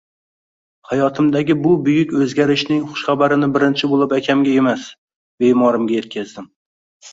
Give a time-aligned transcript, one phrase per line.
[0.91, 4.89] Hayotimdagi bu buyuk o`zgarishning xushxabarini birinchi bo`lib akamga emas,
[5.45, 6.53] bemorimga etkazdim